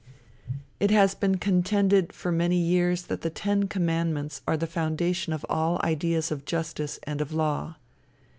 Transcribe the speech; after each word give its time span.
It 0.79 0.89
has 0.89 1.13
been 1.13 1.37
contended 1.37 2.11
for 2.11 2.31
many 2.31 2.57
years 2.57 3.03
that 3.03 3.21
the 3.21 3.29
ten 3.29 3.67
commandments 3.67 4.41
are 4.47 4.57
the 4.57 4.65
foundation 4.65 5.31
of 5.31 5.45
all 5.47 5.79
ideas 5.83 6.31
of 6.31 6.43
justice 6.43 6.99
and 7.03 7.21
of 7.21 7.31
law. 7.31 7.75